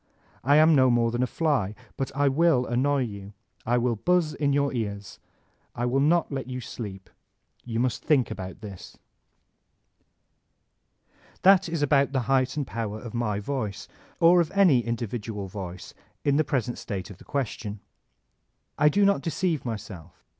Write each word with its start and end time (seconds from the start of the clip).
I 0.43 0.55
am 0.55 0.73
no 0.75 0.89
more 0.89 1.11
than 1.11 1.21
a 1.21 1.27
fly; 1.27 1.75
but 1.95 2.11
I 2.15 2.27
will 2.27 2.65
annoy 2.65 3.05
jrou, 3.05 3.33
I 3.67 3.77
will 3.77 3.97
buxs 3.97 4.33
in 4.33 4.51
your 4.51 4.71
cars; 4.71 5.19
I 5.75 5.85
will 5.85 5.99
not 5.99 6.31
let 6.31 6.47
you 6.47 6.59
sleep. 6.59 7.07
You 7.65 7.79
nnist 7.79 7.99
think 7.99 8.31
about 8.31 8.55
176 8.63 8.97
VoLTAIftXNE 8.97 8.97
DB 10.23 11.13
CLEYRE 11.35 11.39
That 11.43 11.69
is 11.69 11.81
about 11.83 12.13
the 12.13 12.19
height 12.21 12.57
and 12.57 12.65
power 12.65 12.99
of 12.99 13.13
my 13.13 13.39
voicey 13.39 13.87
or 14.19 14.41
of 14.41 14.49
any 14.55 14.79
individual 14.79 15.47
voice, 15.47 15.93
in 16.23 16.37
the 16.37 16.43
present 16.43 16.79
state 16.79 17.11
of 17.11 17.19
the 17.19 17.23
question. 17.23 17.79
I 18.79 18.89
do 18.89 19.05
not 19.05 19.21
deceive 19.21 19.63
myself. 19.63 20.25